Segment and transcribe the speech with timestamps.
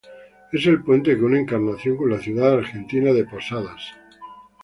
[0.51, 3.83] Es el puente que une Encarnación con la ciudad argentina de Posadas.